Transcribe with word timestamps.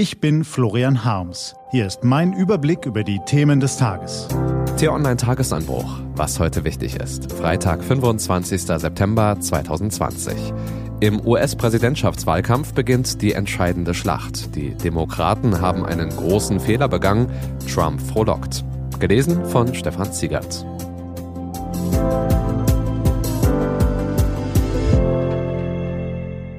Ich 0.00 0.18
bin 0.18 0.44
Florian 0.44 1.04
Harms. 1.04 1.54
Hier 1.72 1.86
ist 1.86 2.04
mein 2.04 2.32
Überblick 2.32 2.86
über 2.86 3.04
die 3.04 3.20
Themen 3.26 3.60
des 3.60 3.76
Tages. 3.76 4.28
T-Online 4.78 5.18
Tagesanbruch. 5.18 6.00
Was 6.14 6.40
heute 6.40 6.64
wichtig 6.64 6.96
ist. 6.96 7.30
Freitag, 7.30 7.84
25. 7.84 8.62
September 8.62 9.36
2020. 9.38 10.54
Im 11.00 11.20
US-Präsidentschaftswahlkampf 11.26 12.72
beginnt 12.72 13.20
die 13.20 13.34
entscheidende 13.34 13.92
Schlacht. 13.92 14.56
Die 14.56 14.74
Demokraten 14.74 15.60
haben 15.60 15.84
einen 15.84 16.08
großen 16.08 16.60
Fehler 16.60 16.88
begangen. 16.88 17.30
Trump 17.70 18.00
frohlockt. 18.00 18.64
Gelesen 19.00 19.44
von 19.44 19.74
Stefan 19.74 20.14
Ziegert. 20.14 20.64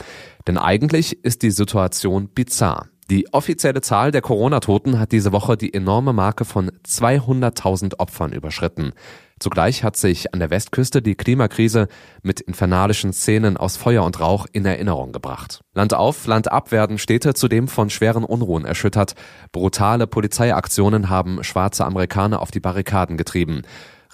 Denn 0.47 0.57
eigentlich 0.57 1.25
ist 1.25 1.43
die 1.43 1.51
Situation 1.51 2.29
bizarr. 2.29 2.87
Die 3.13 3.31
offizielle 3.35 3.83
Zahl 3.83 4.11
der 4.11 4.23
Corona-Toten 4.23 4.99
hat 4.99 5.13
diese 5.13 5.33
Woche 5.33 5.59
die 5.59 5.75
enorme 5.75 6.15
Marke 6.15 6.47
von 6.47 6.71
200.000 6.89 7.99
Opfern 7.99 8.33
überschritten. 8.33 8.95
Zugleich 9.39 9.85
hat 9.85 9.99
sich 9.99 10.33
an 10.33 10.41
der 10.41 10.49
Westküste 10.49 11.03
die 11.03 11.15
Klimakrise 11.15 11.89
mit 12.23 12.41
infernalischen 12.41 13.13
Szenen 13.13 13.59
aus 13.59 13.77
Feuer 13.77 14.03
und 14.05 14.19
Rauch 14.19 14.47
in 14.51 14.65
Erinnerung 14.65 15.13
gebracht. 15.13 15.61
Land 15.75 15.93
auf, 15.93 16.27
Land 16.27 16.51
ab 16.51 16.73
werden 16.73 16.97
Städte 16.97 17.35
zudem 17.35 17.69
von 17.69 17.91
schweren 17.91 18.25
Unruhen 18.25 18.65
erschüttert. 18.65 19.15
Brutale 19.53 20.07
Polizeiaktionen 20.07 21.11
haben 21.11 21.45
schwarze 21.45 21.85
Amerikaner 21.85 22.41
auf 22.41 22.51
die 22.51 22.61
Barrikaden 22.61 23.19
getrieben. 23.19 23.61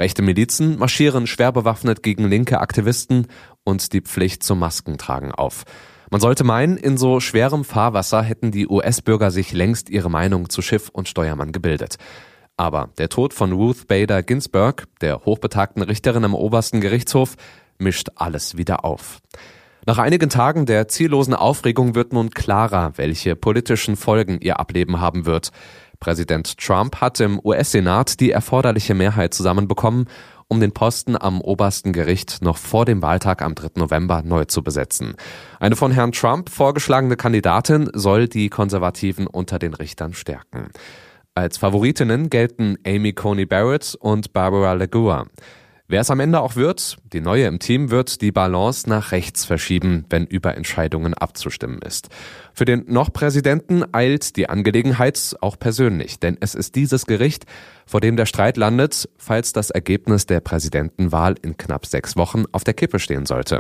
Rechte 0.01 0.23
Milizen 0.23 0.77
marschieren 0.77 1.29
schwer 1.29 1.53
bewaffnet 1.53 2.03
gegen 2.03 2.27
linke 2.27 2.61
Aktivisten 2.61 3.29
und 3.63 3.93
die 3.93 4.01
Pflicht 4.01 4.43
zum 4.43 4.59
Maskentragen 4.59 5.31
auf. 5.31 5.65
Man 6.11 6.21
sollte 6.21 6.43
meinen, 6.43 6.79
in 6.79 6.97
so 6.97 7.21
schwerem 7.21 7.65
Fahrwasser 7.65 8.23
hätten 8.23 8.51
die 8.51 8.67
US-Bürger 8.67 9.31
sich 9.31 9.53
längst 9.53 9.91
ihre 9.91 10.11
Meinung 10.11 10.49
zu 10.49 10.63
Schiff 10.63 10.89
und 10.89 11.07
Steuermann 11.07 11.53
gebildet. 11.53 11.97
Aber 12.57 12.89
der 12.99 13.09
Tod 13.11 13.35
von 13.35 13.53
Ruth 13.53 13.87
Bader 13.87 14.23
Ginsburg, 14.23 14.87
der 15.01 15.25
hochbetagten 15.25 15.83
Richterin 15.83 16.25
am 16.25 16.35
obersten 16.35 16.81
Gerichtshof, 16.81 17.37
mischt 17.79 18.09
alles 18.17 18.57
wieder 18.57 18.85
auf. 18.85 19.19
Nach 19.87 19.99
einigen 19.99 20.29
Tagen 20.29 20.67
der 20.67 20.89
ziellosen 20.89 21.35
Aufregung 21.35 21.95
wird 21.95 22.13
nun 22.13 22.31
klarer, 22.31 22.93
welche 22.97 23.37
politischen 23.37 23.97
Folgen 23.97 24.41
ihr 24.41 24.59
Ableben 24.59 25.01
haben 25.01 25.25
wird. 25.25 25.51
Präsident 26.01 26.59
Trump 26.59 27.01
hat 27.01 27.21
im 27.21 27.41
US-Senat 27.45 28.21
die 28.21 28.31
erforderliche 28.31 28.95
Mehrheit 28.95 29.35
zusammenbekommen 29.35 30.07
um 30.49 30.61
den 30.61 30.73
Posten 30.73 31.17
am 31.21 31.41
obersten 31.41 31.93
Gericht 31.93 32.43
noch 32.43 32.57
vor 32.57 32.85
dem 32.85 33.03
Wahltag 33.03 33.43
am 33.43 33.55
3. 33.55 33.73
November 33.77 34.23
neu 34.23 34.47
zu 34.47 34.63
besetzen. 34.63 35.15
Eine 35.61 35.77
von 35.77 35.93
Herrn 35.93 36.13
Trump 36.13 36.49
vorgeschlagene 36.49 37.17
Kandidatin 37.17 37.91
soll 37.93 38.29
die 38.29 38.49
Konservativen 38.49 39.27
unter 39.27 39.59
den 39.59 39.75
Richtern 39.75 40.15
stärken. 40.15 40.71
Als 41.35 41.59
Favoritinnen 41.59 42.31
gelten 42.31 42.79
Amy 42.87 43.13
Coney 43.13 43.47
Barrett 43.47 43.95
und 44.01 44.33
Barbara 44.33 44.73
Legua. 44.73 45.27
Wer 45.91 46.03
es 46.03 46.11
am 46.11 46.21
Ende 46.21 46.43
auch 46.43 46.55
wird, 46.55 46.99
die 47.15 47.23
neue 47.23 47.47
im 47.47 47.61
Team 47.61 47.91
wird 47.91 48.21
die 48.21 48.31
Balance 48.31 48.87
nach 48.91 49.11
rechts 49.11 49.47
verschieben, 49.47 50.05
wenn 50.11 50.27
über 50.27 50.55
Entscheidungen 50.55 51.15
abzustimmen 51.15 51.81
ist. 51.81 52.11
Für 52.53 52.67
den 52.67 52.85
noch 52.89 53.11
Präsidenten 53.11 53.85
eilt 53.93 54.37
die 54.37 54.51
Angelegenheit 54.51 55.35
auch 55.41 55.59
persönlich, 55.59 56.21
denn 56.21 56.37
es 56.41 56.55
ist 56.55 56.75
dieses 56.75 57.07
Gericht, 57.07 57.47
vor 57.87 58.03
dem 58.03 58.19
der 58.19 58.27
Streit 58.27 58.59
landet, 58.59 59.09
falls 59.17 59.55
das 59.55 59.71
Ergebnis 59.71 60.27
der 60.27 60.41
Präsidentenwahl 60.41 61.37
in 61.41 61.57
knapp 61.57 61.87
sechs 61.87 62.17
Wochen 62.19 62.45
auf 62.53 62.65
der 62.65 62.75
Kippe 62.75 62.99
stehen 62.99 63.25
sollte. 63.25 63.59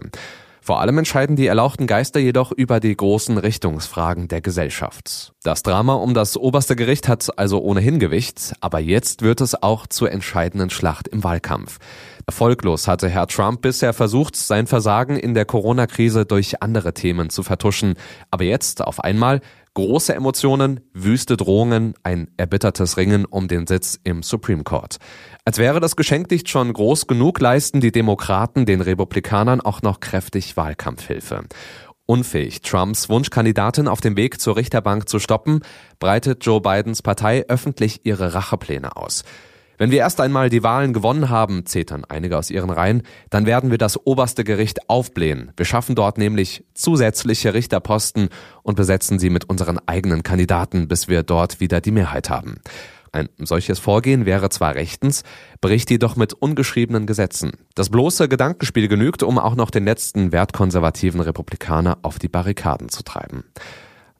Vor 0.61 0.81
allem 0.81 0.99
entscheiden 0.99 1.37
die 1.37 1.47
erlauchten 1.47 1.87
Geister 1.87 2.21
jedoch 2.21 2.53
über 2.53 2.81
die 2.81 2.97
großen 2.97 3.39
Richtungsfragen 3.39 4.29
der 4.29 4.41
Gesellschaft. 4.41 5.33
Das 5.43 5.63
Drama 5.63 5.95
um 5.95 6.15
das 6.15 6.37
oberste 6.37 6.77
Gericht 6.77 7.09
hat 7.09 7.39
also 7.39 7.61
ohnehin 7.61 7.99
Gewicht, 7.99 8.55
aber 8.61 8.79
jetzt 8.79 9.23
wird 9.23 9.41
es 9.41 9.63
auch 9.63 9.87
zur 9.87 10.11
entscheidenden 10.11 10.71
Schlacht 10.71 11.09
im 11.09 11.25
Wahlkampf. 11.25 11.79
Erfolglos 12.27 12.87
hatte 12.87 13.09
Herr 13.09 13.27
Trump 13.27 13.63
bisher 13.63 13.95
versucht, 13.95 14.37
sein 14.37 14.67
Versagen 14.67 15.17
in 15.17 15.33
der 15.33 15.47
Corona-Krise 15.47 16.27
durch 16.27 16.61
andere 16.63 16.93
Themen 16.93 17.31
zu 17.31 17.43
vertuschen. 17.43 17.95
Aber 18.31 18.45
jetzt 18.45 18.83
auf 18.85 19.03
einmal 19.03 19.41
große 19.79 20.13
Emotionen, 20.13 20.81
wüste 20.93 21.37
Drohungen, 21.37 21.95
ein 22.03 22.33
erbittertes 22.37 22.97
Ringen 22.97 23.25
um 23.25 23.47
den 23.47 23.69
Sitz 23.69 23.97
im 24.03 24.25
Supreme 24.25 24.65
Court. 24.65 24.97
Als 25.45 25.59
wäre 25.59 25.79
das 25.79 25.95
Geschenk 25.95 26.33
nicht 26.33 26.49
schon 26.49 26.73
groß 26.73 27.07
genug, 27.07 27.39
leisten 27.39 27.81
die 27.81 27.93
Demokraten 27.93 28.67
den 28.67 28.81
Republikanern 28.81 29.61
auch 29.61 29.81
noch 29.81 30.01
kräftig 30.01 30.57
Wahlkampfhilfe. 30.57 31.45
Unfähig, 32.07 32.63
Trumps 32.63 33.09
Wunschkandidatin 33.09 33.87
auf 33.87 34.01
dem 34.01 34.17
Weg 34.17 34.41
zur 34.41 34.57
Richterbank 34.57 35.09
zu 35.09 35.21
stoppen, 35.21 35.61
breitet 36.01 36.45
Joe 36.45 36.61
Bidens 36.61 37.01
Partei 37.01 37.45
öffentlich 37.47 38.01
ihre 38.03 38.35
Rachepläne 38.35 38.97
aus. 38.97 39.23
Wenn 39.79 39.93
wir 39.93 39.99
erst 39.99 40.21
einmal 40.21 40.51
die 40.51 40.65
Wahlen 40.65 40.93
gewonnen 40.93 41.29
haben, 41.31 41.65
zetern 41.65 42.05
einige 42.05 42.37
aus 42.37 42.51
ihren 42.51 42.71
Reihen, 42.71 43.03
dann 43.31 43.47
werden 43.47 43.71
wir 43.71 43.79
das 43.79 43.97
oberste 44.07 44.43
Gericht 44.43 44.91
aufblähen. 44.91 45.53
Wir 45.57 45.65
schaffen 45.65 45.95
dort 45.95 46.19
nämlich 46.19 46.65
zusätzliche 46.75 47.55
Richterposten 47.55 48.29
und 48.65 48.75
besetzen 48.75 49.21
sie 49.21 49.31
mit 49.31 49.49
unseren 49.49 49.79
eigenen 49.87 50.25
Kandidaten, 50.25 50.89
bis 50.89 51.07
wir 51.07 51.23
dort 51.23 51.61
wieder 51.61 51.81
die 51.81 51.93
Mehrheit 51.93 52.29
haben. 52.29 52.57
Ein 53.13 53.29
solches 53.39 53.79
Vorgehen 53.79 54.27
wäre 54.27 54.51
zwar 54.51 54.75
rechtens, 54.75 55.23
bricht 55.61 55.91
jedoch 55.91 56.17
mit 56.17 56.35
ungeschriebenen 56.35 57.07
Gesetzen. 57.07 57.53
Das 57.75 57.89
bloße 57.89 58.29
Gedankenspiel 58.29 58.89
genügt, 58.89 59.23
um 59.23 59.39
auch 59.39 59.55
noch 59.55 59.71
den 59.71 59.85
letzten 59.85 60.33
wertkonservativen 60.33 61.21
Republikaner 61.21 61.99
auf 62.03 62.19
die 62.19 62.29
Barrikaden 62.29 62.89
zu 62.89 63.05
treiben. 63.05 63.45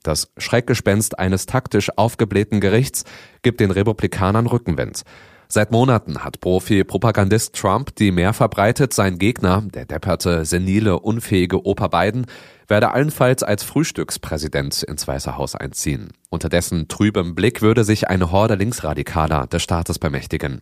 Das 0.05 0.33
Schreckgespenst 0.39 1.19
eines 1.19 1.47
taktisch 1.47 1.91
aufgeblähten 1.97 2.61
Gerichts 2.61 3.05
gibt 3.43 3.61
den 3.61 3.73
Republikanern 3.73 4.47
Rückenwind. 4.47 5.03
Seit 5.51 5.71
Monaten 5.71 6.25
hat 6.25 6.41
Profi-Propagandist 6.41 7.55
Trump 7.55 7.97
die 7.97 8.11
mehr 8.11 8.35
verbreitet, 8.35 8.93
sein 8.93 9.19
Gegner, 9.19 9.63
der 9.73 9.87
depperte, 9.87 10.45
senile, 10.45 10.99
unfähige 10.99 11.65
Opa 11.65 11.89
Biden, 11.89 12.27
werde 12.67 12.93
allenfalls 12.93 13.43
als 13.43 13.63
Frühstückspräsident 13.63 14.83
ins 14.83 15.09
Weiße 15.09 15.39
Haus 15.39 15.55
einziehen. 15.55 16.11
Unter 16.29 16.51
dessen 16.51 16.87
trübem 16.89 17.35
Blick 17.35 17.63
würde 17.63 17.85
sich 17.85 18.11
eine 18.11 18.31
Horde 18.31 18.57
Linksradikaler 18.57 19.47
des 19.47 19.63
Staates 19.63 19.99
bemächtigen. 19.99 20.61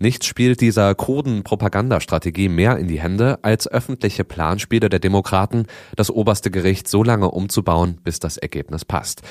Nichts 0.00 0.26
spielt 0.26 0.60
dieser 0.60 0.96
kruden 0.96 1.44
Propagandastrategie 1.44 2.48
mehr 2.48 2.76
in 2.76 2.88
die 2.88 3.00
Hände, 3.00 3.38
als 3.42 3.68
öffentliche 3.68 4.24
Planspiele 4.24 4.88
der 4.88 5.00
Demokraten, 5.00 5.66
das 5.94 6.10
oberste 6.10 6.50
Gericht 6.50 6.88
so 6.88 7.04
lange 7.04 7.30
umzubauen, 7.30 8.00
bis 8.02 8.18
das 8.18 8.36
Ergebnis 8.36 8.84
passt. 8.84 9.22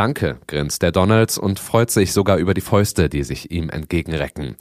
Danke, 0.00 0.38
grinst 0.46 0.80
der 0.80 0.92
Donalds 0.92 1.36
und 1.36 1.58
freut 1.58 1.90
sich 1.90 2.14
sogar 2.14 2.38
über 2.38 2.54
die 2.54 2.62
Fäuste, 2.62 3.10
die 3.10 3.22
sich 3.22 3.50
ihm 3.50 3.68
entgegenrecken. 3.68 4.56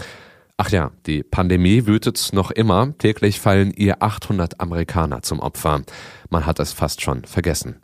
Ach 0.58 0.70
ja, 0.70 0.92
die 1.06 1.24
Pandemie 1.24 1.86
wütet 1.86 2.32
noch 2.34 2.52
immer. 2.52 2.94
Täglich 2.98 3.40
fallen 3.40 3.72
ihr 3.72 4.04
800 4.04 4.60
Amerikaner 4.60 5.22
zum 5.22 5.40
Opfer. 5.40 5.84
Man 6.30 6.46
hat 6.46 6.60
es 6.60 6.74
fast 6.74 7.02
schon 7.02 7.24
vergessen. 7.24 7.78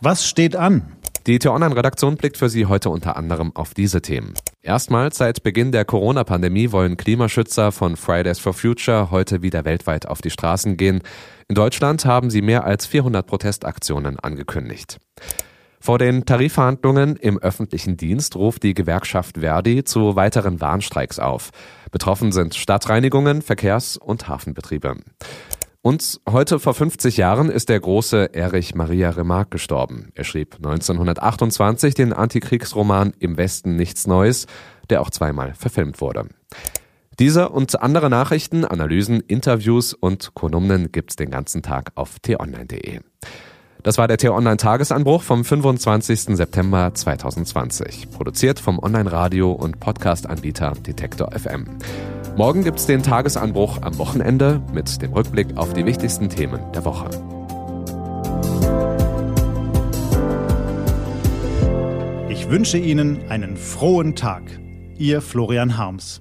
Was 0.00 0.28
steht 0.28 0.54
an? 0.54 0.92
Die 1.26 1.40
T-Online-Redaktion 1.40 2.16
blickt 2.16 2.36
für 2.36 2.48
Sie 2.48 2.66
heute 2.66 2.90
unter 2.90 3.16
anderem 3.16 3.50
auf 3.56 3.74
diese 3.74 4.00
Themen. 4.00 4.34
Erstmals 4.62 5.18
seit 5.18 5.42
Beginn 5.42 5.72
der 5.72 5.84
Corona-Pandemie 5.84 6.70
wollen 6.70 6.96
Klimaschützer 6.96 7.72
von 7.72 7.96
Fridays 7.96 8.38
for 8.38 8.54
Future 8.54 9.10
heute 9.10 9.42
wieder 9.42 9.64
weltweit 9.64 10.06
auf 10.06 10.22
die 10.22 10.30
Straßen 10.30 10.76
gehen. 10.76 11.00
In 11.48 11.56
Deutschland 11.56 12.04
haben 12.04 12.30
sie 12.30 12.42
mehr 12.42 12.62
als 12.62 12.86
400 12.86 13.26
Protestaktionen 13.26 14.20
angekündigt. 14.20 14.98
Vor 15.82 15.98
den 15.98 16.26
Tarifverhandlungen 16.26 17.16
im 17.16 17.38
öffentlichen 17.38 17.96
Dienst 17.96 18.36
ruft 18.36 18.62
die 18.62 18.74
Gewerkschaft 18.74 19.38
Verdi 19.38 19.82
zu 19.82 20.14
weiteren 20.14 20.60
Warnstreiks 20.60 21.18
auf. 21.18 21.50
Betroffen 21.90 22.32
sind 22.32 22.54
Stadtreinigungen, 22.54 23.40
Verkehrs- 23.40 23.96
und 23.96 24.28
Hafenbetriebe. 24.28 24.96
Und 25.80 26.20
heute 26.28 26.58
vor 26.58 26.74
50 26.74 27.16
Jahren 27.16 27.48
ist 27.48 27.70
der 27.70 27.80
große 27.80 28.34
Erich 28.34 28.74
Maria 28.74 29.08
Remarque 29.08 29.52
gestorben. 29.52 30.10
Er 30.14 30.24
schrieb 30.24 30.56
1928 30.56 31.94
den 31.94 32.12
Antikriegsroman 32.12 33.14
Im 33.18 33.38
Westen 33.38 33.76
nichts 33.76 34.06
Neues, 34.06 34.46
der 34.90 35.00
auch 35.00 35.08
zweimal 35.08 35.54
verfilmt 35.54 36.02
wurde. 36.02 36.28
Diese 37.18 37.48
und 37.48 37.80
andere 37.80 38.10
Nachrichten, 38.10 38.66
Analysen, 38.66 39.20
Interviews 39.20 39.94
und 39.94 40.34
Kolumnen 40.34 40.92
gibt's 40.92 41.16
den 41.16 41.30
ganzen 41.30 41.62
Tag 41.62 41.92
auf 41.94 42.18
t-online.de. 42.18 43.00
Das 43.82 43.96
war 43.96 44.08
der 44.08 44.18
T-Online 44.18 44.58
Tagesanbruch 44.58 45.22
vom 45.22 45.42
25. 45.42 46.36
September 46.36 46.92
2020, 46.92 48.10
produziert 48.10 48.60
vom 48.60 48.78
Online-Radio- 48.78 49.52
und 49.52 49.80
Podcast-Anbieter 49.80 50.72
Detektor 50.86 51.30
FM. 51.32 51.64
Morgen 52.36 52.62
gibt's 52.62 52.84
den 52.84 53.02
Tagesanbruch 53.02 53.80
am 53.80 53.96
Wochenende 53.96 54.60
mit 54.72 55.00
dem 55.00 55.14
Rückblick 55.14 55.56
auf 55.56 55.72
die 55.72 55.86
wichtigsten 55.86 56.28
Themen 56.28 56.60
der 56.74 56.84
Woche. 56.84 57.08
Ich 62.28 62.50
wünsche 62.50 62.76
Ihnen 62.76 63.30
einen 63.30 63.56
frohen 63.56 64.14
Tag. 64.14 64.42
Ihr 64.98 65.22
Florian 65.22 65.78
Harms. 65.78 66.20